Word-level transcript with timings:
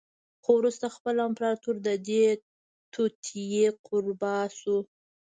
خو 0.43 0.51
وروسته 0.59 0.85
خپله 0.95 1.21
امپراتور 1.29 1.75
د 1.87 1.89
دې 2.07 2.25
توطیې 2.93 3.67
قربا 3.87 4.37
شو 4.59 4.77